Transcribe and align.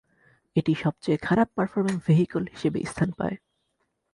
এটি 0.55 0.73
"সবচেয়ে 0.75 1.17
খারাপ 1.17 1.47
পারফর্মিং 1.55 1.95
ভেহিকল" 2.05 2.43
হিসেবে 2.53 2.79
স্থান 2.85 3.09
পায়। 3.11 3.37